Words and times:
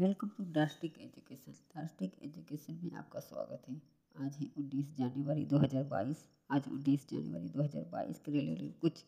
Welcome 0.00 0.28
to 0.28 0.44
Dastic 0.44 0.98
education 1.00 1.52
Dastic 1.52 2.14
education 2.22 2.78
में 2.84 2.92
आपका 2.92 3.20
स्वागत 3.20 3.62
है। 3.68 3.82
आज 4.14 4.36
है 4.36 4.46
उन्नीस 4.58 4.96
जनवरी 4.96 5.44
2022 5.44 6.24
आज 6.50 6.68
उन्नीस 6.72 7.06
जनवरी 7.10 7.48
2022 7.48 8.18
के 8.18 8.32
रिलेटेड 8.32 8.78
कुछ 8.80 9.04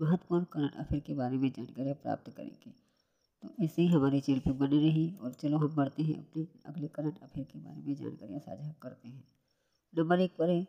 महत्वपूर्ण 0.00 0.44
करंट 0.44 0.74
अफेयर 0.74 1.02
के 1.02 1.14
बारे 1.14 1.36
में 1.36 1.48
जानकारियाँ 1.50 1.94
प्राप्त 1.94 2.30
करेंगे। 2.30 2.70
तो 3.42 3.64
ऐसे 3.64 3.82
ही 3.82 3.88
हमारे 3.88 4.20
चैनल 4.20 4.40
पर 4.40 4.52
बने 4.52 4.78
रही 4.78 5.16
और 5.22 5.32
चलो 5.32 5.58
हम 5.58 5.74
बढ़ते 5.76 6.02
हैं 6.02 6.18
अपने 6.18 6.46
अगले 6.66 6.88
करंट 6.88 7.22
अफेयर 7.22 7.46
के 7.52 7.58
बारे 7.58 7.82
में 7.82 7.94
जानकारियाँ 7.94 8.40
साझा 8.40 8.72
करते 8.82 9.08
हैं। 9.08 9.24
नंबर 9.98 10.20
एक 10.20 10.36
पर 10.36 10.50
है 10.50 10.66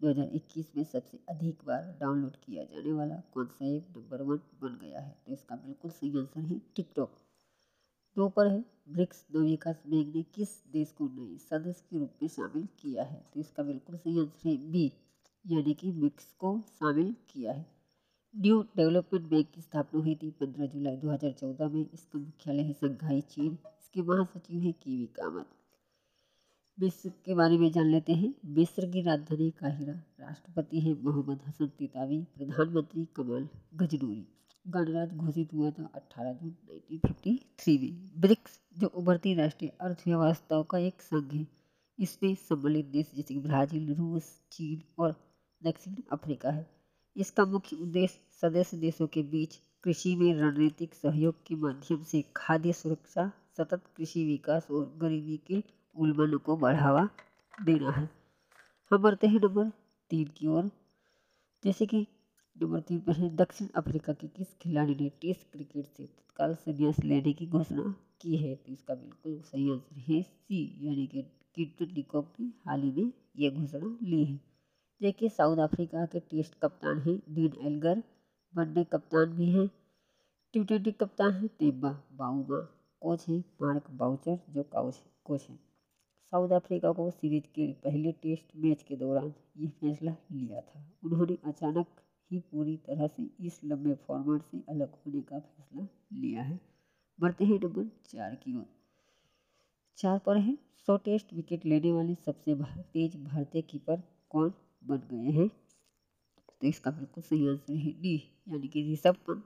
2021 0.00 0.76
में 0.76 0.84
सबसे 0.84 1.20
अधिक 1.28 1.64
बार 1.66 1.96
डाउनलोड 2.00 2.36
किया 2.36 2.64
जाने 2.64 2.92
वाला 2.92 3.22
कौन 3.34 3.46
सा 3.46 3.66
ऐप 3.66 3.94
नंबर 3.96 4.22
वन 4.22 4.36
बन 4.62 4.78
गया 4.82 5.00
है। 5.00 5.16
तो 5.26 5.32
इसका 5.32 5.56
बिल्कुल 5.56 5.90
सही 5.90 6.18
आंसर 6.18 6.40
है 6.40 6.60
टिकटॉक। 6.76 7.18
दो 8.16 8.28
पर 8.28 8.46
है। 8.46 8.64
ब्रिक्स 8.88 9.26
दो 9.32 9.40
विकास 9.40 9.82
बैंक 9.86 10.14
ने 10.14 10.22
किस 10.22 10.48
देश 10.72 10.92
को 10.92 11.08
नए 11.08 11.38
सदस्य 11.38 11.84
के 11.90 11.98
रूप 11.98 12.10
में 12.22 12.28
शामिल 12.28 12.68
किया 12.78 13.04
है? 13.04 13.26
तो 13.34 13.40
इसका 13.40 13.62
बिल्कुल 13.62 13.96
सही 13.96 14.20
आंसर 14.20 14.48
है 14.48 14.56
बी, 14.56 14.92
यानी 15.46 15.74
कि 15.74 15.92
ब्रिक्स 15.92 16.32
को 16.32 16.60
शामिल 16.68 17.14
किया 17.30 17.52
है। 17.52 17.66
न्यू 18.36 18.62
डेवलपमेंट 18.76 19.28
बैंक 19.28 19.50
की 19.50 19.60
स्थापना 19.60 20.00
हुई 20.00 20.14
थी 20.14 20.30
पंद्रह 20.30 20.66
जुलाई 20.66 20.96
2014 20.96 21.68
में। 21.68 21.86
इसका 21.94 22.18
मुख्यालय 22.18 22.62
है 22.62 22.72
संघाई 22.72 23.20
चीन। 23.20 23.58
इसके 23.80 24.02
महासचिव 24.02 24.60
है 24.60 24.72
कीवी 24.72 25.06
कामत। 25.06 25.46
मिस्र 26.80 27.12
के 27.24 27.34
बारे 27.34 27.58
में 27.58 27.72
जान 27.72 27.86
लेते 27.86 28.12
हैं। 28.12 28.34
मिस्र 28.44 28.90
की 28.90 29.02
राजधानी 29.02 29.50
काहिरा। 29.50 29.92
राष्ट्रपति 30.20 30.80
है 30.80 30.94
मोहम्मद 31.02 31.40
हसन 31.46 31.66
तितावी। 31.66 32.22
प्रधानमंत्री 32.22 33.04
कमल 33.04 33.48
गजनूरी। 33.74 34.26
गणराज्य 34.68 35.16
घोषित 35.16 35.52
हुआ 35.54 35.70
था 35.70 35.90
18 35.94 36.32
जून 36.32 36.54
1953 36.70 37.78
में। 37.78 38.20
ब्रिक्स, 38.20 38.60
जो 38.78 38.86
उभरती 38.86 39.34
राष्ट्रीय 39.34 39.72
अर्थव्यवस्थाओं 39.80 40.64
का 40.64 40.78
एक 40.78 41.02
संघ 41.02 41.32
है, 41.32 41.46
इसमें 41.98 42.34
सम्मिलित 42.34 42.86
देश 42.86 43.10
जैसे 43.14 43.34
कि 43.34 43.40
ब्राज़ील, 43.40 43.94
रूस, 43.94 44.40
चीन 44.52 44.82
और 44.98 45.14
दक्षिण 45.64 45.94
अफ्रीका 46.12 46.50
है। 46.50 46.66
इसका 47.16 47.44
मुख्य 47.44 47.76
उद्देश्य 47.76 48.20
सदस्य 48.40 48.76
देशों 48.76 49.06
के 49.06 49.22
बीच 49.22 49.60
कृषि 49.82 50.16
में 50.16 50.34
रणनीतिक 50.34 50.94
सहयोग 50.94 51.34
के 51.46 51.54
माध्यम 51.54 52.02
से 52.02 52.24
खाद्य 52.36 52.72
सुरक्षा, 52.72 53.32
सतत 53.56 53.82
कृषि 53.96 54.24
विकास 54.24 54.66
और 54.70 54.98
गरीबी 54.98 55.36
के 55.46 55.62
उल्बन 55.96 56.36
को 56.36 56.56
बढ़ावा 56.56 57.08
देना 57.62 57.90
है। 57.90 58.10
हम 58.90 58.98
बढ़ते 58.98 59.26
हैं 59.26 59.40
नंबर 59.40 59.70
तीन 60.10 60.28
की 60.36 60.46
ओर, 60.46 60.70
जैसे 61.64 61.86
कि 61.86 62.06
नंबर 62.62 62.80
तीन 62.80 63.00
पर 63.00 63.12
है 63.12 63.28
दक्षिण 63.36 63.66
अफ्रीका 63.76 64.12
के 64.12 64.28
किस 64.28 64.54
खिलाड़ी 64.54 64.94
ने 64.94 65.08
टेस्ट 65.08 65.52
क्रिकेट 65.52 65.86
से 65.86 66.06
तत्काल 66.06 66.54
संन्यास 66.54 66.98
लेने 67.04 67.32
की 67.32 67.46
घोषणा 67.46 67.94
की 68.20 68.36
है? 68.36 68.54
तो 68.54 68.72
इसका 68.72 68.94
बिल्कुल 68.94 69.40
सही 69.40 69.70
आंसर 69.70 69.98
है 69.98 70.22
सी 70.22 70.86
यानी 70.86 71.06
कि 71.06 71.22
किटन 71.54 71.94
डिकॉक 71.94 72.32
ने 72.40 72.46
हाल 72.66 72.82
ही 72.82 72.90
में 72.92 73.12
ये 73.36 73.50
घोषणा 73.50 73.98
ली 74.02 74.24
है। 74.24 74.40
देखिए, 75.00 75.28
साउथ 75.28 75.58
अफ्रीका 75.58 76.06
के 76.06 76.20
टेस्ट 76.20 76.54
कप्तान 76.54 76.98
हैं 76.98 77.18
डीन 77.34 77.52
एल्गर, 77.60 78.02
वनडे 78.54 78.84
कप्तान 78.84 79.26
भी 79.26 79.50
हैं, 79.50 79.70
टी 80.52 80.64
ट्वेंटी 80.64 80.92
कप्तान 80.92 81.32
हैं 81.32 81.48
तेबा 81.48 82.02
बाउमा, 82.12 82.60
कोच 83.00 83.28
हैं 83.28 83.44
मार्क 83.62 83.90
बाउचर, 83.90 84.38
जो 84.50 84.62
काउच, 84.62 85.02
कोच 85.24 85.46
हैं। 85.50 85.60
साउथ 86.32 86.50
अफ्रीका 86.50 86.92
को 86.92 87.10
सीरीज़ 87.10 87.44
के 87.44 87.72
पहले 87.72 88.12
टेस्ट 88.12 88.56
मैच 88.56 88.82
के 88.82 88.96
दौरान 88.96 89.34
ये 89.56 89.68
फैसला 89.68 90.16
लिया 90.32 90.60
था। 90.60 90.84
उन्होंने 91.04 91.38
अचानक 91.44 91.86
ही 92.30 92.38
पूरी 92.52 92.76
तरह 92.76 93.06
से 93.06 93.28
इस 93.46 93.60
लंबे 93.64 93.94
फॉर्मेट 94.06 94.42
से 94.42 94.62
अलग 94.68 94.94
होने 94.96 95.20
का 95.22 95.38
फैसला 95.38 95.86
लिया 96.12 96.42
है। 96.42 96.58
बढ़ते 97.18 97.44
हैं 97.44 97.58
नंबर 97.64 97.90
चार 98.06 98.34
की 98.34 98.56
ओर। 98.56 98.66
चार 99.98 100.18
पर 100.18 100.36
है। 100.36 100.56
सौ 100.86 100.96
टेस्ट 100.96 101.32
विकेट 101.34 101.66
लेने 101.66 101.92
वाले 101.92 102.14
सबसे 102.14 102.54
तेज 102.92 103.16
भारतीय 103.16 103.62
कीपर 103.62 104.02
कौन 104.30 104.52
बन 104.84 105.02
गए 105.10 105.30
हैं? 105.30 105.48
तो 106.60 106.66
इसका 106.66 106.90
बिल्कुल 106.90 107.22
सही 107.22 107.48
आंसर 107.48 107.76
है 107.76 107.92
डी 108.02 108.14
यानी 108.48 108.68
कि 108.68 108.82
ऋषभ 108.92 109.16
पंत। 109.26 109.44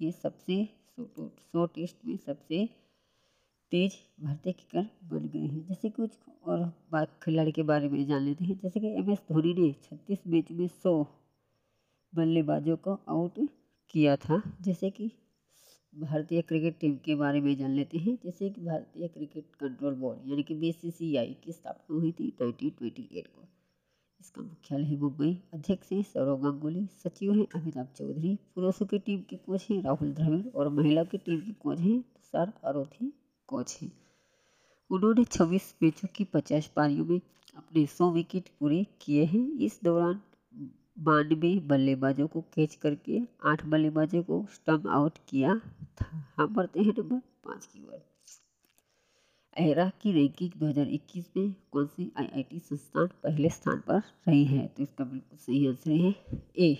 ये 0.00 0.10
सबसे 0.12 0.64
सौ 0.96 1.28
सौ 1.52 1.66
टेस्ट 1.66 2.04
में 2.06 2.16
सबसे 2.16 2.66
तेज 3.72 3.92
भारतीय 4.20 4.52
किकर 4.52 4.86
बन 5.10 5.28
गए 5.28 5.46
हैं। 5.46 5.66
जैसे 5.66 5.90
कुछ 5.90 6.18
और 6.44 7.06
खिलाड़ी 7.22 7.52
के 7.52 7.62
बारे 7.62 7.88
में 7.88 8.04
जान 8.06 8.22
लेते 8.22 8.44
हैं। 8.44 8.58
जैसे 8.62 8.80
कि 8.80 8.86
एम 8.98 9.10
एस 9.10 9.22
धोनी 9.28 9.54
ने 9.54 9.72
छत्तीस 9.82 10.26
मैच 10.26 10.50
में 10.52 10.66
सौ 10.68 11.02
बल्लेबाजों 12.14 12.76
को 12.76 12.98
आउट 13.08 13.48
किया 13.90 14.16
था। 14.16 14.42
जैसे 14.60 14.90
कि 14.90 15.10
भारतीय 15.94 16.42
क्रिकेट 16.42 16.78
टीम 16.78 16.96
के 16.96 17.14
बारे 17.14 17.40
में 17.40 17.56
जान 17.56 17.70
लेते 17.70 17.98
हैं। 17.98 18.18
जैसे 18.24 18.50
कि 18.50 18.60
भारतीय 18.60 19.08
क्रिकेट 19.08 19.44
कंट्रोल 19.60 19.94
बोर्ड, 19.94 20.28
यानी 20.28 20.42
कि 20.42 20.54
बीसीसीआई 20.54 21.36
की 21.44 21.52
स्थापना 21.52 21.96
हुई 21.96 22.12
थी 22.12 22.28
एट 22.28 23.26
को। 23.26 23.48
इसका 24.20 24.42
मुख्यालय 24.42 24.84
है 24.84 24.96
मुंबई। 24.96 25.38
अध्यक्ष 25.54 25.92
हैं 25.92 26.02
सौरव 26.02 26.42
गांगुली, 26.42 26.86
सचिव 26.86 27.34
हैं 27.34 27.46
अमिताभ 27.54 27.88
चौधरी, 27.96 28.38
पुरुषों 28.54 28.86
की 28.86 28.98
टीम 28.98 29.20
के 29.20 29.36
कोच 29.36 29.66
हैं 29.70 29.82
राहुल 29.82 30.12
द्रविड़ 30.12 30.46
और 30.48 30.68
महिला 30.68 31.04
की 31.04 31.18
टीम 31.18 31.40
के 31.40 31.52
कोच 31.52 31.78
हैं 31.78 32.00
तुषार 32.00 32.52
अरोथी 32.64 33.12
कोच 33.46 33.78
हैं। 33.82 33.92
उन्होंने 34.90 35.24
26 35.24 35.74
मैचों 35.82 36.08
की 36.16 36.24
50 36.24 36.66
पारियों 36.66 37.04
में 37.04 37.20
अपने 37.56 37.86
100 37.86 38.10
विकेट 38.12 38.48
पूरे 38.60 38.86
किए 39.00 39.24
हैं। 39.24 39.58
इस 39.58 39.80
दौरान 39.84 40.20
बानवे 40.96 41.58
बल्लेबाजों 41.60 42.26
को 42.28 42.40
कैच 42.54 42.74
करके 42.74 43.20
आठ 43.44 43.64
बल्लेबाजों 43.64 44.22
को 44.22 44.44
स्टम्प 44.54 44.86
आउट 44.86 45.18
किया 45.28 45.54
था। 46.00 46.06
हम 46.36 46.54
बढ़ते 46.54 46.80
हैं 46.80 46.94
नंबर 46.98 47.20
पाँच 47.44 47.66
की 47.66 47.82
ओर। 47.84 48.00
एरा 49.56 49.88
की 50.02 50.12
रैंकिंग 50.12 50.50
2021 50.60 51.24
में 51.36 51.52
कौन 51.72 51.86
सी 51.86 52.10
आईआईटी 52.18 52.58
संस्थान 52.58 53.06
पहले 53.22 53.48
स्थान 53.48 53.80
पर 53.80 53.98
रही 54.28 54.44
है? 54.44 54.66
तो 54.66 54.82
इसका 54.82 55.04
बिल्कुल 55.04 55.38
सही 55.38 55.66
आंसर 55.68 55.90
है 55.90 56.14
ए, 56.58 56.72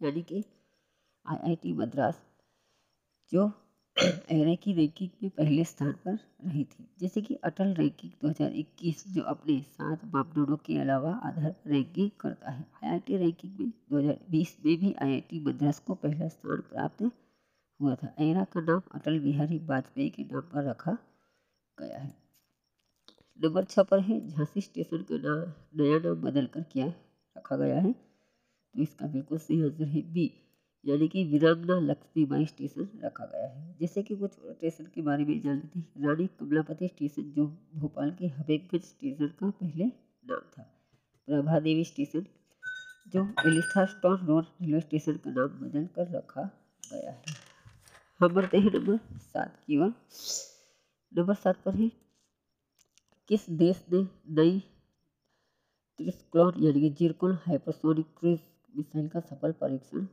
यानी 0.00 0.22
कि 0.22 0.44
आईआईटी 1.26 1.72
मद्रास, 1.72 2.20
जो 3.32 3.50
की 3.98 4.72
रैंकिंग 4.72 5.10
में 5.22 5.30
पहले 5.30 5.64
स्थान 5.64 5.92
पर 5.92 6.18
रही 6.44 6.64
थी। 6.64 6.88
जैसे 7.00 7.20
कि 7.20 7.34
अटल 7.34 7.74
रैंकिंग 7.74 8.12
2021 8.22 9.04
जो 9.08 9.22
अपने 9.22 9.60
सात 9.60 10.04
मापदंडों 10.04 10.56
के 10.56 10.78
अलावा 10.78 11.12
आधार 11.12 11.54
रैंकिंग 11.66 12.10
करता 12.20 12.50
है। 12.50 12.66
आईआईटी 12.84 13.16
रैंकिंग 13.16 13.52
में 13.60 13.70
2020 13.90 14.56
में 14.66 14.76
भी 14.76 14.94
आईआईटी 15.02 15.40
मद्रास 15.40 15.78
को 15.78 15.94
पहला 15.94 16.28
स्थान 16.28 16.60
प्राप्त 16.60 17.10
हुआ 17.80 17.94
था। 17.94 18.14
एरा 18.20 18.44
का 18.44 18.60
नाम 18.60 18.82
अटल 18.94 19.18
बिहारी 19.18 19.58
वाजपेयी 19.58 20.10
के 20.10 20.22
नाम 20.22 20.40
पर 20.40 20.64
रखा 20.64 20.98
गया 21.80 21.98
है। 21.98 22.14
नंबर 23.44 23.64
छः 23.64 23.82
पर 23.82 24.00
है, 24.00 24.28
झांसी 24.28 24.60
स्टेशन 24.60 24.96
का 24.96 25.16
नाम 25.16 25.52
नया 25.82 25.98
नाम 25.98 26.14
बदल 26.14 26.46
कर 26.46 26.62
क्या 26.62 26.86
रखा 27.38 27.56
गया 27.56 27.80
है? 27.80 27.92
तो 28.74 28.82
इसका 28.82 29.06
बिल्कुल 29.06 29.38
सही 29.38 29.62
आंसर 29.62 29.84
है 29.84 30.12
बी। 30.12 30.45
यानी 30.86 31.08
कि 31.08 31.24
वीरांगना 31.24 31.78
लक्ष्मीबाई 31.80 32.46
स्टेशन 32.46 32.88
रखा 33.04 33.24
गया 33.24 33.46
है। 33.46 33.76
जैसे 33.80 34.02
कि 34.02 34.16
कुछ 34.16 34.32
स्टेशन 34.32 34.84
के 34.84 35.02
बारे 35.02 35.24
में 35.24 35.40
जान 35.40 35.56
लेते 35.56 35.78
हैं। 35.78 36.06
रानी 36.06 36.26
कमलापति 36.26 36.88
स्टेशन 36.88 37.22
जो 37.22 37.46
भोपाल 37.74 38.10
के 38.10 38.26
हबीबगंज 38.26 38.82
स्टेशन 38.82 39.26
का 39.26 39.50
पहले 39.50 39.84
नाम 39.84 40.40
था। 40.58 40.62
प्रभा 41.28 41.58
देवी 41.60 41.84
स्टेशन 41.84 42.26
जो 43.08 43.24
एलिस्थास्टोन 43.46 44.26
रोड 44.26 44.44
रेलवे 44.62 44.80
स्टेशन 44.80 45.16
का 45.16 45.30
नाम 45.30 45.48
बदल 45.48 45.86
कर 45.86 46.10
रखा 46.10 46.42
गया 46.92 47.10
है। 47.10 47.24
हम 48.20 48.28
बढ़ते 48.28 48.58
हैं 48.58 48.70
नंबर 48.72 48.98
सात 49.18 49.60
की 49.66 49.78
ओर। 49.78 49.92
नंबर 51.12 51.34
सात 51.34 51.62
पर 51.64 51.74
है। 51.74 51.90
किस 53.28 53.50
देश 53.50 53.84
ने 53.92 54.02
नई 54.28 54.60
त्रिस्क्लोन 55.98 56.52
यानी 56.58 56.80
कि 56.80 56.90
जिरकोन 56.90 57.38
हाइपरसोनिक 57.46 58.06
क्रूज 58.18 58.38
मिसाइल 58.76 59.08
का 59.08 59.20
सफल 59.20 59.52
परीक्षण 59.52 60.06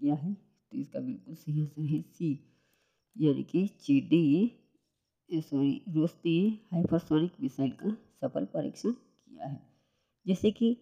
किया 0.00 0.14
है। 0.14 0.34
तो 0.34 0.76
इसका 0.76 1.00
बिल्कुल 1.00 1.34
सही 1.34 1.60
आंसर 1.60 1.82
है 1.82 2.00
सी 2.02 2.32
यानी 3.16 3.42
कि 3.42 3.66
चीडी 3.80 4.52
सॉरी 5.30 5.80
रूस 5.88 6.16
ने 6.26 6.38
हाइपरसोनिक 6.72 7.32
मिसाइल 7.40 7.70
का 7.70 7.90
सफल 8.20 8.44
परीक्षण 8.44 8.90
किया 8.90 9.46
है। 9.46 9.60
जैसे 10.26 10.50
कि 10.50 10.76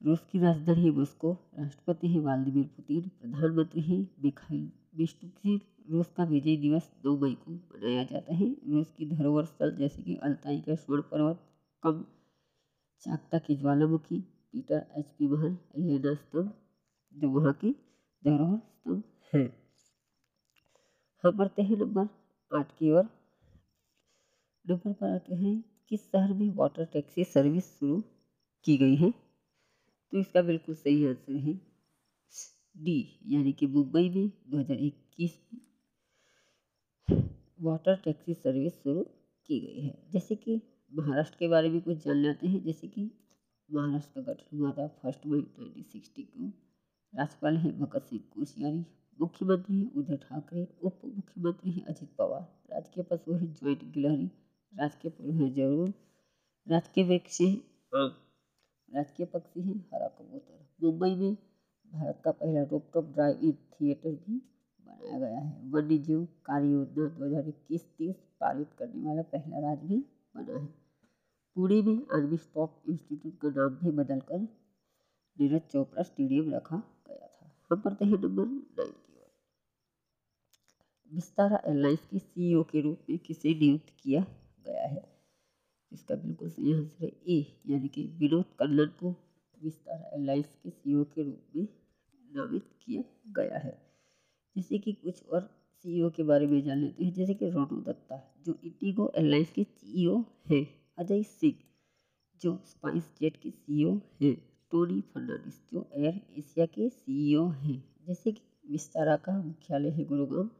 रूस 0.00 0.24
की 0.32 0.38
राजधानी 0.38 0.90
मॉस्को, 0.90 1.32
राष्ट्रपति 1.58 2.08
हैं 2.08 2.20
व्लादिमीर 2.20 2.64
पुतिन, 2.66 3.00
प्रधानमंत्री 3.20 3.80
हैं 3.80 4.00
मिखाइल 4.24 4.70
मिशुकिन 4.96 5.60
रूस 5.90 6.12
का 6.16 6.24
विजय 6.24 6.56
दिवस 6.56 6.90
दो 7.02 7.16
मई 7.18 7.34
को 7.34 7.52
मनाया 7.52 8.04
जाता 8.04 8.34
है। 8.34 8.46
रूस 8.68 8.92
की 8.98 9.06
धरोहर 9.06 9.44
स्थल 9.44 9.76
जैसे 9.76 10.02
कि 10.02 10.16
अल्ताई 10.16 10.60
का 10.60 10.74
स्वर्ण 10.74 11.02
पर्वत, 11.02 11.40
कम 11.82 12.04
चाकता 13.02 13.38
की 13.38 13.56
ज्वालामुखी, 13.56 14.18
पीटर 14.52 14.86
एच 14.96 15.10
पी 15.10 15.26
महल 15.26 15.56
लेना 15.76 16.14
स्तंभ, 16.14 16.52
जो 17.14 17.28
वहाँ 17.30 17.52
की 17.52 17.74
धरोहर 18.24 19.02
है 19.32 19.42
हम 21.24 21.36
बढ़ते 21.36 21.62
हैं 21.62 21.76
नंबर 21.76 22.06
आठ 22.50 22.70
की 22.78 22.90
ओर। 22.90 23.04
नंबर 24.64 24.92
पर 24.92 25.14
आते 25.14 25.34
हैं 25.34 25.52
किस 25.88 26.06
शहर 26.12 26.32
में 26.32 26.48
वाटर 26.56 26.84
टैक्सी 26.84 27.24
सर्विस 27.24 27.68
शुरू 27.78 28.02
की 28.64 28.76
गई 28.76 28.96
है। 28.96 29.10
तो 30.12 30.18
इसका 30.18 30.42
बिल्कुल 30.42 30.74
सही 30.74 31.06
आंसर 31.06 31.36
है 31.38 31.54
डी 32.76 32.98
यानी 33.26 33.52
कि 33.52 33.66
मुंबई 33.66 34.08
में 34.08 34.30
2021 34.50 35.38
में 35.54 35.60
वाटर 37.60 37.96
टैक्सी 37.96 38.34
सर्विस 38.34 38.82
शुरू 38.82 39.02
की 39.48 39.60
गई 39.60 39.80
है। 39.80 39.94
जैसे 40.12 40.34
कि 40.34 40.60
महाराष्ट्र 40.92 41.36
के 41.38 41.48
बारे 41.48 41.68
में 41.68 41.80
कुछ 41.80 42.04
जान 42.04 42.16
लेते 42.16 42.46
हैं 42.46 42.62
जैसे 42.64 42.88
कि 42.88 43.10
महाराष्ट्र 43.68 44.20
का 44.20 44.32
गठन 44.32 44.58
हुआ 44.58 44.72
था 44.72 44.86
first 45.02 45.26
May 45.26 45.40
nineteen 45.40 45.82
sixty 45.82 46.22
two 46.22 46.52
राज्यपाल 47.14 47.56
है 47.56 47.70
भगत 47.78 48.04
सिंह 48.04 48.22
कोश्यारी 48.34 48.84
मुख्यमंत्री 49.18 49.76
हैं 49.76 49.90
उद्धव 49.96 50.16
ठाकरे 50.18 50.66
उप 50.82 51.00
मुख्यमंत्री 51.06 51.70
हैं 51.72 51.84
अजित 51.86 52.08
पवार। 52.18 52.40
राजकीय 52.70 53.04
पशु 53.10 53.34
हैं 53.34 53.52
ज्वाइंट 53.54 53.82
गिलहरी। 53.94 54.30
राजकीय 54.72 55.10
फूल 55.10 55.30
हैं 55.32 55.52
ज़रूर। 55.54 55.92
राजकीय 56.66 57.04
वृक्ष 57.04 57.40
हैं। 57.40 57.54
आम 57.92 58.14
राजकीय 58.88 59.26
पक्षी 59.26 59.60
हैं 59.62 59.76
हरा 59.92 60.08
कबूतर। 60.08 60.66
मुंबई 60.82 61.14
में 61.14 61.34
भारत 61.92 62.20
का 62.24 62.30
पहला 62.32 62.62
रोपटॉप 62.70 63.12
ड्राइव 63.14 63.40
इन 63.42 63.52
थिएटर 63.72 64.10
भी 64.10 64.40
बनाया 64.80 65.18
गया 65.18 65.38
है। 65.38 65.70
वन्य 65.70 65.98
जीव 65.98 66.24
कार्य 66.46 66.68
योजना 66.68 67.06
दो 67.08 67.24
हज़ार 67.24 67.48
इक्कीस 67.48 67.84
तीस 67.98 68.16
पारित 68.40 68.72
करने 68.78 69.06
वाला 69.06 69.22
पहला 69.34 69.60
राज्य 69.66 69.86
भी 69.86 69.98
बना 70.36 70.58
है। 70.58 70.66
पुणे 71.56 71.80
में 71.82 72.02
आर्मी 72.14 72.36
स्टॉक 72.38 72.82
इंस्टीट्यूट 72.88 73.38
का 73.42 73.48
नाम 73.60 73.76
भी 73.76 73.90
बदलकर 73.98 74.40
नीरज 74.40 75.62
चोपड़ा 75.72 76.02
स्टेडियम 76.02 76.52
रखा 76.54 76.82
पढ़ते 77.76 78.04
नंबर 78.04 78.46
नाइन 78.46 78.92
विस्तारा 81.12 81.62
एयरलाइंस 81.66 82.06
के 82.06 82.18
सीईओ 82.18 82.62
के 82.62 82.80
रूप 82.80 82.98
में 83.10 83.18
किसे 83.18 83.54
नियुक्त 83.54 83.92
किया 84.02 84.26
गया 84.66 84.86
है? 84.86 85.18
इसका 85.92 86.14
बिल्कुल 86.14 86.50
सही 86.50 86.72
आंसर 86.72 87.04
है 87.04 87.12
ए 87.28 87.60
यानी 87.66 87.88
कि 87.88 88.02
विनोद 88.02 88.44
कन्नन 88.58 88.86
को 88.86 89.14
विस्तारा 89.62 90.08
एयरलाइंस 90.08 90.58
के 90.62 90.70
सीईओ 90.70 91.04
के 91.04 91.22
रूप 91.22 91.42
में 91.56 91.68
नामित 92.36 92.62
किया 92.82 93.02
गया 93.36 93.58
है। 93.58 93.82
जैसे 94.56 94.78
कि 94.78 94.92
कुछ 94.92 95.28
और 95.28 95.50
सीईओ 95.84 96.10
के 96.10 96.22
बारे 96.22 96.46
में 96.46 96.62
जान 96.62 96.78
लेते 96.78 97.04
हैं, 97.04 97.12
जैसे 97.12 97.34
कि 97.34 97.50
रोनू 97.50 97.80
दत्ता, 97.80 98.34
जो 98.46 98.58
इंडिगो 98.64 99.12
एयरलाइंस 99.16 99.52
के 99.52 99.64
सीईओ 99.64 100.24
हैं। 100.50 100.66
अजय 100.98 101.22
सिंह, 101.22 101.54
जो 102.40 102.62
स्पाइस 102.64 103.04
जेट 103.20 103.36
के 103.36 103.50
सीईओ 103.50 104.00
हैं। 104.22 104.53
टोनी 104.74 105.00
फर्नांडिस 105.00 105.54
एयर 105.94 106.20
एशिया 106.38 106.66
के 106.66 106.88
सीईओ 106.88 107.46
हैं। 107.48 107.84
जैसे 108.06 108.32
कि 108.32 108.42
विस्तारा 108.70 109.16
का 109.16 109.42
मुख्यालय 109.42 109.88
है 109.88 110.04
गुरुग्राम। 110.04 110.50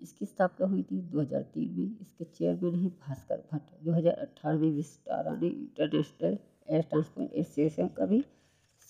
इसकी 0.00 0.26
स्थापना 0.26 0.66
हुई 0.66 0.82
थी 0.82 1.00
2003 1.02 1.70
में। 1.70 1.98
इसके 2.00 2.24
चेयरमैन 2.24 2.74
हैं 2.74 2.90
भास्कर 2.90 3.42
भट्ट। 3.52 3.84
2018 3.84 4.58
में 4.58 4.70
विस्तारा 4.70 5.34
ने 5.36 5.48
इंटरनेशनल 5.48 6.38
एयर 6.70 6.82
ट्रांसपोर्ट 6.82 7.32
एसोसिएशन 7.32 7.88
का 7.88 8.06
भी 8.06 8.24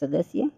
सदस्य 0.00 0.50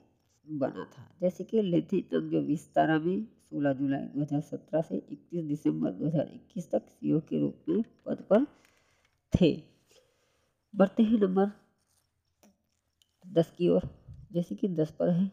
बना 0.51 0.85
था। 0.85 1.17
जैसे 1.21 1.45
कि 1.45 1.63
लेथिन 1.63 2.31
जो 2.31 2.41
विस्तारा 2.41 2.99
में 2.99 3.27
16 3.51 3.73
जुलाई 3.73 4.07
2017 4.07 4.83
से 4.83 4.97
31 5.13 5.45
दिसंबर 5.45 5.93
2021 5.93 6.71
तक 6.71 6.89
सीईओ 6.89 7.21
के 7.21 7.41
रूप 7.41 7.65
में 7.69 7.83
पद 8.07 8.25
पर 8.31 8.45
थे। 9.33 9.63
बढ़ते 10.77 11.03
हैं 11.03 11.19
नंबर 11.19 11.62
दस 13.33 13.55
की 13.59 13.69
ओर, 13.69 13.89
जैसे 14.33 14.55
कि 14.55 14.69
दस 14.69 14.91
पर 14.91 15.11
है। 15.11 15.31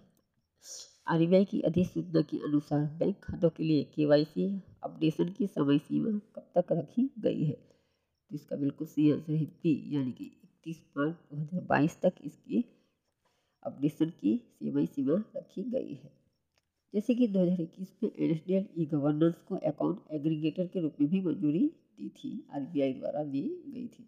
आरबीआई 1.07 1.46
की 1.46 1.62
अधिसूचना 1.62 2.22
के 2.22 2.38
अनुसार 2.38 2.86
बैंक 3.00 3.16
खातों 3.24 3.50
के 3.50 3.63
लिए 3.63 3.84
के 3.94 4.48
अपडेशन 4.84 5.30
की 5.30 5.48
समय 5.48 5.78
सीमा 5.78 6.19
कब 6.36 6.51
तक 6.57 6.72
रखी 6.72 7.10
गई 7.19 7.44
है? 7.44 7.54
तो 7.54 8.36
इसका 8.36 8.56
बिल्कुल 8.56 8.88
सही 8.88 9.12
आंसर 9.12 9.34
है 9.34 9.46
बी, 9.46 9.96
यानी 9.96 10.12
कि 10.12 10.25
इकतीस 10.25 10.84
मार्च 10.98 11.16
दो 11.31 11.38
हज़ार 11.38 11.62
बाईस 11.62 11.98
तक 12.01 12.16
इसकी 12.24 12.63
अपडेशन 13.63 14.10
की 14.10 14.38
सीमा 14.54 14.86
सीमा 14.86 15.24
रखी 15.36 15.63
गई 15.63 15.94
है। 15.94 16.12
जैसे 16.94 17.16
कि 17.16 17.28
2021 17.28 17.95
में 18.04 18.10
एन 18.19 18.31
एस 18.31 18.44
ई 18.50 18.86
गवर्नेंस 18.86 19.42
को 19.48 19.56
अकाउंट 19.56 20.12
एग्रीगेटर 20.12 20.68
के 20.68 20.81
रूप 20.81 20.95
में 21.02 21.10
भी 21.10 21.22
मंजूरी 21.22 21.68
दी 21.98 22.10
थी, 22.10 22.48
आरबीआई 22.54 22.94
द्वारा 22.94 23.24
दी 23.24 23.42
गई 23.68 23.88
थी। 23.88 24.07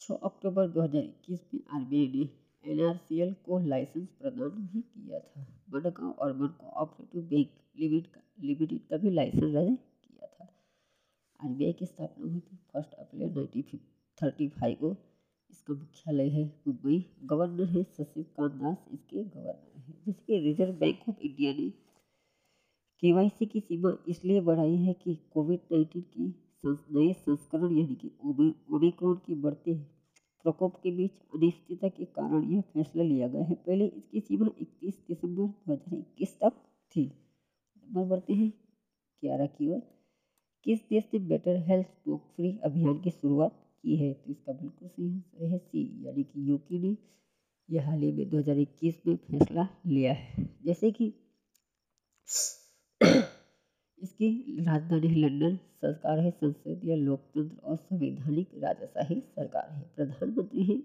6 0.00 0.14
अक्टूबर 0.14 0.68
2021 0.68 1.40
में 1.54 1.60
आरबीआई 1.70 2.08
ने 2.18 2.28
एनआरसीएल 2.64 3.32
को 3.46 3.58
लाइसेंस 3.66 4.08
प्रदान 4.20 4.66
भी 4.72 4.80
किया 4.80 5.18
था। 5.20 5.46
Bangaon 5.70 6.12
urban 6.22 6.46
cooperative 6.60 7.22
bank 7.30 7.48
limited 7.80 8.44
limited 8.44 8.80
का 8.90 8.96
भी 8.96 9.10
लाइसेंस 9.10 9.42
रद्द 9.44 9.76
किया 10.04 10.26
था। 10.26 10.48
आरबीआई 11.40 11.72
की 11.72 11.86
स्थापना 11.86 12.26
हुई 12.26 12.40
थी 12.40 12.56
first 12.72 12.94
April 12.94 13.30
nineteen 13.34 13.78
thirty 14.18 14.48
five 14.48 14.76
को। 14.80 14.94
इसका 15.50 15.74
मुख्यालय 15.74 16.28
है 16.28 16.44
मुंबई। 16.66 17.04
गवर्नर 17.24 17.68
है 17.68 17.82
शशिकांत 17.84 18.52
दास। 18.52 18.84
इसके 18.92 19.24
गवर्नर 19.24 19.78
है। 19.78 19.94
जिसके 20.04 20.38
रिज़र्व 20.40 20.74
बैंक 20.74 21.08
ऑफ़ 21.08 21.20
इंडिया 21.20 21.52
ने 21.52 21.70
के 23.02 23.46
की 23.46 23.60
सीमा 23.60 23.92
इसलिए 24.08 24.40
बढ़ाई 24.40 24.76
है 24.76 24.92
कि 24.94 25.14
कोविड 25.32 25.60
नाइन्टीन 25.72 26.02
की 26.16 26.34
नए 26.66 27.12
संस्करण 27.12 27.76
यानी 27.76 27.94
कि 27.94 28.10
ओमिक्रॉन 28.74 29.14
की 29.26 29.34
बढ़ते 29.34 29.72
प्रकोप 30.42 30.76
के 30.76 30.90
बीच 30.90 31.10
अनिश्चितता 31.34 31.88
के 31.88 32.04
कारण 32.04 32.52
यह 32.52 32.60
फैसला 32.60 33.02
लिया 33.02 33.28
गया 33.28 33.44
है। 33.44 33.54
पहले 33.54 33.86
इसकी 33.86 34.20
सीमा 34.20 34.46
31 34.60 34.94
दिसंबर 35.08 35.42
2021 35.42 36.38
तक 36.40 36.52
थी। 36.96 37.12
नंबर 37.86 38.04
बढ़ते 38.04 38.32
हैं। 38.32 38.52
ग्यारह 39.22 39.46
की 39.46 39.68
ओर। 39.68 39.80
किस 40.64 40.80
देश 40.80 41.04
ने 41.14 41.20
बेटर 41.20 41.56
हेल्थ 41.56 41.86
स्मोक 41.86 42.20
फ्री 42.36 42.58
अभियान 42.64 43.00
की 43.00 43.10
शुरुआत 43.10 43.52
की 43.82 43.96
है? 43.96 44.12
तो 44.12 44.30
इसका 44.30 44.52
बिल्कुल 44.52 44.88
सही 44.88 45.14
आंसर 45.14 45.44
है 45.44 45.58
सी, 45.58 46.06
यानी 46.06 46.22
कि 46.22 46.50
यूके 46.50 46.78
ने 46.78 46.96
यह 47.70 47.86
हाल 47.86 48.00
ही 48.00 48.12
में 48.12 48.30
2021 48.30 49.02
में 49.06 49.16
फैसला 49.16 49.68
लिया 49.86 50.12
है। 50.12 50.56
जैसे 50.64 50.90
कि 50.90 51.14
इसकी 54.02 54.28
राजधानी 54.64 55.08
है 55.08 55.14
लंदन 55.16 55.56
सरकार 55.56 56.18
है, 56.18 56.30
संसदीय 56.30 56.96
लोकतंत्र 56.96 57.56
और 57.64 57.76
संवैधानिक 57.76 58.50
राजशाही 58.58 59.20
सरकार 59.20 59.70
है। 59.70 59.82
प्रधानमंत्री 59.96 60.64
है 60.64 60.76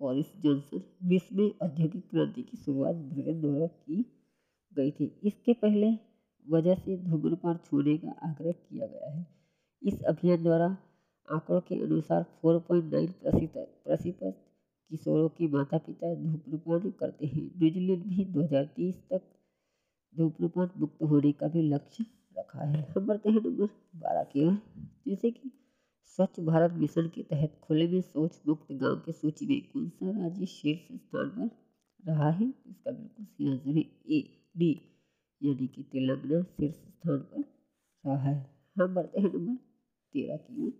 बोरिस 0.00 0.26
जॉनसन। 0.42 0.82
विश्व 1.08 1.36
में 1.36 1.50
औद्योगिक 1.62 2.08
क्रांति 2.10 2.42
की 2.42 2.56
शुरुआत 2.56 2.96
ब्रिटेन 2.96 3.40
द्वारा 3.40 3.66
की 3.66 4.04
गई 4.76 4.90
थी। 4.90 5.20
इसके 5.24 5.52
पहले 5.52 5.92
वजह 6.46 6.74
से 6.74 6.96
धूम्रपान 6.96 7.56
छोड़ने 7.64 7.96
का 7.98 8.10
आग्रह 8.22 8.52
किया 8.52 8.86
गया 8.86 9.10
है। 9.10 9.26
इस 9.82 10.02
अभियान 10.02 10.42
द्वारा 10.42 10.66
आंकड़ों 11.28 11.60
के 11.60 11.74
अनुसार 11.74 12.22
4.9 12.42 13.12
प्रतिशत 13.84 14.42
किशोरों 14.90 15.28
के 15.28 15.48
माता 15.48 15.78
पिता 15.78 16.14
धूम्रपान 16.14 16.90
करते 16.90 17.26
हैं। 17.26 17.42
न्यूजीलैंड 17.58 18.04
भी 18.04 18.24
2030 18.24 19.02
तक 19.10 19.22
धूम्रपान 20.14 20.70
मुक्त 20.76 21.02
होने 21.02 21.32
का 21.32 21.48
भी 21.48 21.62
लक्ष्य 21.62 22.04
रखा 22.56 22.66
है। 22.66 22.82
हम 22.96 23.06
बढ़ते 23.06 23.30
हैं 23.30 23.40
नंबर 23.40 23.66
बारह 24.00 24.22
की 24.24 24.44
ओर 24.46 24.58
जैसे 25.08 25.30
कि 25.30 25.50
स्वच्छ 26.18 26.40
भारत 26.40 26.72
मिशन 26.72 27.08
के 27.08 27.22
तहत 27.22 27.58
खुले 27.62 27.86
में 27.88 28.00
शौच 28.00 28.40
मुक्त 28.48 28.72
गाँव 28.72 28.96
की 28.96 29.12
सूची 29.12 29.46
में 29.46 29.60
कौन 29.72 29.88
सा 29.88 30.10
राज्य 30.20 30.46
शीर्ष 30.46 30.96
स्थान 30.96 31.28
पर 31.30 31.50
रहा 32.04 32.30
है? 32.30 32.46
इसका 32.68 32.90
बिल्कुल 32.90 33.24
सही 33.24 33.50
आंसर 33.50 33.70
है 33.70 33.80
ए, 33.80 34.20
डी, 34.56 34.70
यानी 35.40 35.66
कि 35.66 35.82
तेलंगाना 35.82 36.42
शीर्ष 36.42 36.74
स्थान 36.74 37.18
पर 37.18 37.44
रहा 38.04 38.16
है। 38.22 38.34
हम 38.76 38.94
बढ़ते 38.94 39.20
हैं 39.20 39.32
नंबर 39.34 39.54
तेरह 40.14 40.36
की 40.36 40.66
ओर 40.66 40.72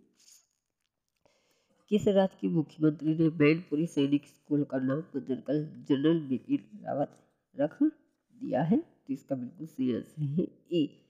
किस 1.91 2.09
राज्य 2.09 2.37
के 2.41 2.49
मुख्यमंत्री 2.49 3.15
ने 3.15 3.29
मैनपुरी 3.31 3.87
सैनिक 3.87 4.27
स्कूल 4.27 4.65
का 4.65 4.79
नाम 4.79 5.01
बदलकर 5.15 5.85
जनरल 5.89 6.21
बिपिन 6.21 6.85
रावत 6.85 7.19
रख 7.57 7.83
दिया 7.83 8.63
है? 8.63 8.79
तो 8.79 9.13
इसका 9.13 9.37
बिल्कुल 9.37 9.67
सही 9.67 9.95
आंसर 9.97 10.23
है 10.23 10.47
ए 10.73 11.06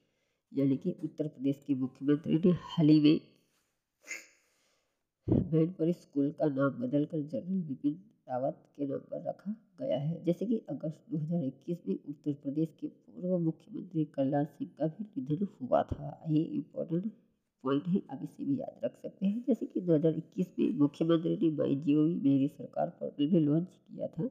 यानी 0.52 0.76
कि 0.76 0.96
उत्तर 1.04 1.28
प्रदेश 1.28 1.64
के 1.66 1.74
मुख्यमंत्री 1.74 2.34
ने 2.34 2.50
हाल 2.50 2.88
ही 2.88 3.00
में 3.00 3.20
मैनपुरी 5.28 5.92
स्कूल 5.92 6.30
का 6.30 6.46
नाम 6.46 6.70
बदलकर 6.70 7.20
जनरल 7.22 7.62
बिपिन 7.62 7.92
रावत 8.28 8.72
के 8.76 8.86
नाम 8.86 8.98
पर 8.98 9.28
रखा 9.28 9.54
गया 9.80 9.98
है। 9.98 10.24
जैसे 10.24 10.46
कि 10.46 10.58
अगस्त 10.58 11.04
2021 11.10 11.82
में 11.88 11.98
उत्तर 12.08 12.32
प्रदेश 12.32 12.76
के 12.80 12.86
पूर्व 12.86 13.38
मुख्यमंत्री 13.38 14.04
कल्याण 14.04 14.44
सिंह 14.44 14.70
का 14.78 14.86
भी 14.86 15.04
निधन 15.04 15.46
हुआ 15.60 15.82
था। 15.82 16.24
ये 16.30 16.42
इम्पोर्टेंट 16.42 17.12
पॉइंट 17.62 17.88
है, 17.88 18.02
आप 18.10 18.20
इसे 18.22 18.44
भी 18.44 18.60
याद 18.60 18.80
रख 18.84 18.96
सकते 19.02 19.26
हैं। 19.26 19.44
जैसे 19.48 19.66
कि 19.66 19.80
2021 19.80 20.54
में 20.58 20.78
मुख्यमंत्री 20.78 21.36
ने 21.36 21.50
माई 21.50 21.76
जियो 21.76 22.02
मेरी 22.02 22.48
सरकार 22.48 22.90
पोर्टल 22.90 23.26
भी 23.26 23.40
लॉन्च 23.40 23.68
किया 23.68 24.06
था। 24.06 24.28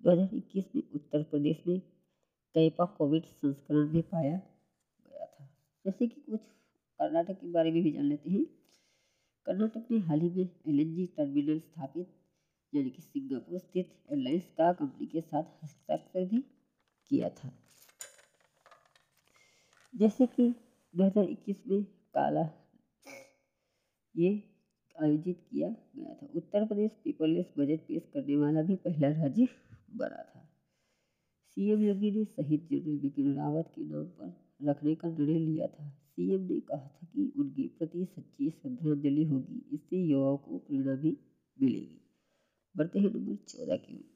2021 0.00 0.64
में 0.76 0.82
उत्तर 0.94 1.22
प्रदेश 1.22 1.62
में 1.66 1.80
कैपा 2.54 2.84
कोविड 2.84 3.24
संस्करण 3.24 3.88
भी 3.88 4.02
पाया 4.02 4.40
जैसे 5.86 6.06
कि 6.06 6.20
कुछ 6.20 6.40
कर्नाटक 6.98 7.40
के 7.40 7.50
बारे 7.50 7.72
में 7.72 7.82
भी 7.82 7.92
जान 7.92 8.04
लेते 8.04 8.30
हैं। 8.30 8.44
कर्नाटक 9.46 9.88
ने 9.90 9.98
हाल 9.98 10.20
ही 10.20 10.30
में 10.30 10.44
एल 10.44 11.06
टर्मिनल 11.06 11.60
स्थापित, 11.60 12.08
यानी 12.74 12.90
कि 12.90 13.02
सिंगापुर 13.02 13.58
स्थित 13.58 14.04
एयरलाइंस 14.12 14.46
का 14.46 14.72
कंपनी 14.72 15.06
के 15.06 15.20
साथ 15.20 15.64
हस्ताक्षर 15.64 16.24
भी 16.24 16.44
किया 17.08 17.28
था। 17.28 17.52
जैसे 19.96 20.26
कि 20.26 20.54
2021 20.96 21.62
में 21.66 21.84
काला 21.84 22.50
ये 24.16 24.42
आयोजित 25.02 25.46
किया 25.50 25.68
गया 25.68 26.14
था। 26.14 26.28
उत्तर 26.34 26.66
प्रदेश 26.66 26.90
पीपललेस 27.04 27.54
बजट 27.58 27.80
पेश 27.80 28.10
करने 28.14 28.36
वाला 28.36 28.62
भी 28.62 28.76
पहला 28.76 29.08
राज्य 29.08 29.48
बना 29.90 30.22
था। 30.22 30.48
सीएम 31.48 31.82
योगी 31.82 32.10
ने 32.10 32.24
शहीद 32.24 32.68
जनरल 32.70 32.98
बिपिन 32.98 33.34
रावत 33.34 33.72
के 33.74 33.84
नाम 33.84 34.04
पर 34.04 34.43
रखने 34.60 34.94
का 34.94 35.08
निर्णय 35.08 35.38
लिया 35.38 35.66
था। 35.66 35.88
सीएम 35.88 36.40
ने 36.40 36.60
कहा 36.60 36.78
था 36.78 37.06
कि 37.06 37.32
उनके 37.38 37.66
प्रति 37.68 38.04
सच्ची 38.04 38.50
श्रद्धांजलि 38.50 39.24
होगी, 39.24 39.62
इससे 39.72 39.96
युवाओं 39.96 40.36
को 40.36 40.58
प्रेरणा 40.58 40.94
भी 40.94 41.16
मिलेगी। 41.58 42.00
बढ़ते 42.76 42.98
हैं 42.98 43.10
नंबर 43.14 43.36
चौदह 43.48 43.76
की 43.76 43.96
ओर। 43.96 44.12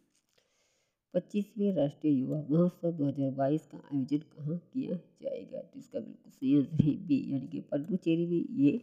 पच्चीसवें 1.15 1.73
राष्ट्रीय 1.75 2.15
युवा 2.15 2.39
महोत्सव 2.51 2.93
2022 2.93 3.67
का 3.67 3.79
आयोजन 3.79 4.19
कहाँ 4.19 4.59
किया 4.73 4.97
जाएगा 5.23 5.61
तो 5.61 5.79
इसका 5.79 6.01
बिल्कुल 6.01 6.33
सही 6.33 6.57
आंसर 6.57 6.83
है 6.85 6.95
बी, 7.07 7.33
यानी 7.33 7.47
कि 7.47 7.61
पन्डुचेरी 7.61 8.27
में 8.27 8.45
ये 8.59 8.81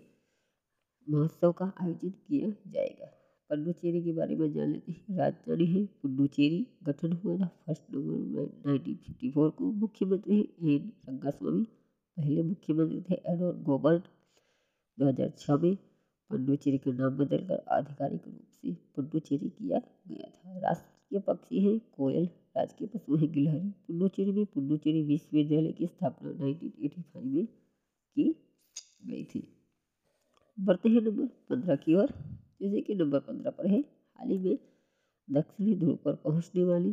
महोत्सव 1.08 1.52
का 1.52 1.74
आयोजन 1.82 2.10
किया 2.10 2.50
जाएगा। 2.68 3.12
पन्डुचेरी 3.50 4.02
के 4.04 4.12
बारे 4.14 4.36
में 4.36 4.52
जान 4.54 4.72
लेते 4.72 4.92
हैं 4.92 5.18
राजधानी 5.18 5.66
है 5.66 5.86
पुडुचेरी, 6.02 6.66
गठन 6.84 7.12
हुआ 7.14 7.38
था 7.40 7.48
first 7.66 7.84
November 7.94 8.46
nineteen 8.66 8.96
fifty 8.98 9.32
four 9.32 9.50
को। 9.50 9.72
मुख्यमंत्री 9.74 10.40
एन 10.40 10.92
रंगास्वामी, 11.10 11.64
पहले 12.18 12.44
मुख्यमंत्री 12.44 13.02
थे 13.10 13.22
एडोर 13.34 13.56
गोबर्ट 13.64 14.04
दो 14.98 15.08
हज़ार 15.08 15.30
छः 15.38 15.58
में 15.58 15.76
पुडुचेरी 16.30 16.78
का 16.78 16.92
नाम 16.94 17.18
बदलकर 17.18 17.64
आधिकारिक 17.72 18.28
रूप 18.28 18.48
से 18.52 18.74
पुडुचेरी 18.96 19.50
किया 19.50 19.80
गया 20.08 20.30
था। 20.30 20.60
राष्ट्रीय 20.60 21.20
पक्षी 21.22 21.64
है 21.66 21.78
कोयल, 21.98 22.26
राजकीय 22.58 22.88
पशु 22.88 23.16
है 23.16 23.28
गिलहरी। 23.28 23.70
पुडुचेरी 23.88 24.32
में 24.32 24.46
पुडुचेरी 24.46 25.04
विश्वविद्यालय 25.04 25.72
की 25.72 25.88
स्थापना 25.88 26.30
1985 26.32 27.24
में 27.26 27.46
की 27.46 28.30
गई 29.06 29.24
थी। 29.26 29.48
बढ़ते 30.58 30.90
हैं 30.90 31.02
नंबर 31.02 31.28
पंद्रह 31.50 31.76
की 31.76 31.96
ओर। 31.96 32.14
जैसे 32.62 32.82
कि 32.82 32.96
नंबर 32.96 33.20
पंद्रह 33.20 33.52
पर 33.52 33.68
है। 33.68 33.80
हाल 33.80 34.30
ही 34.30 34.38
में 34.38 34.58
दक्षिणी 35.28 35.76
ध्रुव 35.76 35.96
पर 35.96 36.16
पहुँचने 36.16 36.64
वाली 36.64 36.92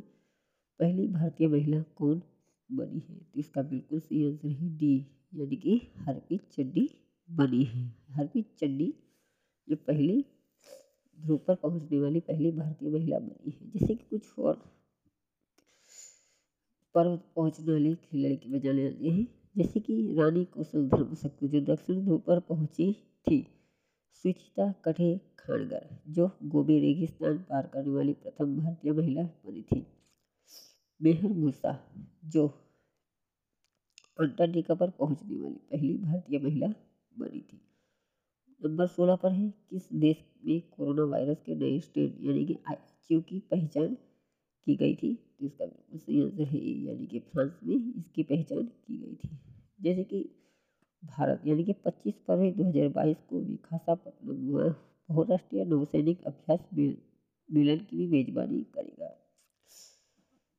पहली 0.80 1.06
भारतीय 1.08 1.48
महिला 1.48 1.82
कौन 1.96 2.22
बनी 2.70 2.98
है? 2.98 3.16
तो 3.16 3.40
इसका 3.40 3.62
बिल्कुल 3.62 4.00
सही 4.00 4.26
आंसर 4.26 4.48
है 4.48 4.76
डी, 4.78 4.96
यानी 5.34 5.56
कि 5.56 5.80
हरप्रीत 5.96 6.48
चड्डी 6.52 6.88
बनी 7.30 7.62
है। 7.64 7.86
हरप्रीत 8.10 8.46
चड्डी 8.58 8.92
जो 9.68 9.76
पहली 9.76 10.24
ध्रुव 11.18 11.38
पर 11.38 11.54
पहुँचने 11.54 11.98
वाली 12.00 12.20
पहली 12.20 12.50
भारतीय 12.50 12.90
महिला 12.90 13.18
बनी 13.18 13.50
है। 13.50 13.70
जैसे 13.70 13.94
कि 13.94 14.04
कुछ 14.10 14.38
और 14.38 14.54
पर 16.94 17.16
पहुँचने 17.36 17.72
वाली 17.72 17.94
खिलाड़ी 17.94 18.36
की 18.36 18.50
वजह 18.50 18.72
जाते 18.72 19.08
हैं। 19.08 19.26
जैसे 19.56 19.80
कि 19.80 20.14
रानी 20.18 20.44
कौशल 20.44 20.88
धर्म 20.88 21.14
शक्ति 21.14 21.48
जो 21.48 21.60
दक्षिण 21.60 22.04
ध्रुव 22.04 22.18
पर 22.18 22.40
पहुँची 22.40 22.92
थी। 23.26 23.46
सुचिता 24.24 24.72
कठे 24.84 25.20
खानगर 25.38 25.98
जो 26.08 26.30
गोबी 26.44 26.80
रेगिस्तान 26.80 27.38
पार 27.38 27.66
करने 27.66 27.90
वाली 27.90 28.12
प्रथम 28.12 28.56
भारतीय 28.56 28.92
महिला 28.92 29.22
बनी 29.22 29.62
थी। 29.62 29.86
मेहर 31.02 31.32
मूसा, 31.32 31.90
जो 32.24 32.46
अंटार्कटिका 34.20 34.74
पर 34.74 34.90
पहुँचने 34.90 35.36
वाली 35.36 35.54
पहली 35.54 35.94
भारतीय 35.94 36.38
महिला 36.38 36.66
बनी 37.18 37.40
थी। 37.40 37.60
नंबर 38.64 38.86
सोलह 38.86 39.16
पर 39.16 39.32
है, 39.32 39.54
किस 39.70 39.92
देश 39.92 40.16
में 40.44 40.60
कोरोना 40.60 41.04
वायरस 41.04 41.42
के 41.46 41.54
नए 41.54 41.80
स्ट्रेन 41.80 42.18
यानी 42.20 42.46
कि 42.46 42.58
आई 42.68 43.20
की 43.20 43.38
पहचान 43.38 43.94
की 44.66 44.76
गई 44.76 44.94
थी? 44.94 45.14
तो 45.14 45.46
इसका 45.46 45.64
बिल्कुल 45.64 45.98
सही 45.98 46.22
आंसर 46.22 46.42
है, 46.42 46.60
यानी 46.60 47.06
कि 47.06 47.18
फ्रांस 47.18 47.60
में 47.64 47.76
इसकी 47.76 48.22
पहचान 48.22 48.62
की 48.62 48.98
गई 48.98 49.14
थी। 49.14 49.38
जैसे 49.80 50.04
कि 50.04 50.41
भारत, 51.02 51.42
यानी 51.46 51.64
कि 51.64 51.72
25 51.84 52.14
फरवरी 52.26 52.50
2022 52.52 53.16
को 53.30 53.40
भी 53.40 53.56
खासा 53.64 53.94
बहुराष्ट्रीय 53.94 55.64
नौसैनिक 55.64 56.24
अभ्यास 56.26 56.68
मिलन 56.74 57.78
की 57.78 57.96
भी 57.96 58.06
मेजबानी 58.06 58.62
करेगा। 58.74 59.08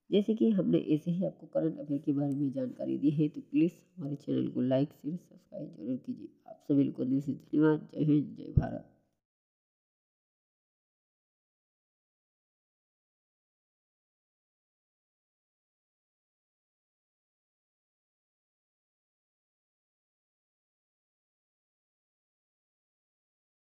जैसे 0.09 0.33
कि 0.35 0.49
हमने 0.51 0.77
ऐसे 0.95 1.11
ही 1.11 1.25
आपको 1.25 1.47
करंट 1.47 1.79
अफेयर 1.79 2.01
के 2.01 2.11
बारे 2.11 2.33
में 2.35 2.51
जानकारी 2.51 2.97
दी 2.97 3.09
है 3.11 3.27
तो 3.27 3.41
प्लीज़ 3.41 3.73
हमारे 3.97 4.15
चैनल 4.15 4.47
को 4.47 4.61
लाइक, 4.61 4.89
शेयर, 4.91 5.17
सब्सक्राइब 5.17 5.75
ज़रूर 5.77 5.97
कीजिए। 5.97 6.27
आप 6.47 6.65
सभी 6.69 6.91
को 6.91 7.05
दिल 7.05 7.21
से 7.21 7.31
धन्यवाद। 7.31 7.87
जय 7.93 8.03
हिंद, 8.03 8.35
जय 8.37 8.53
भारत। 8.59 8.92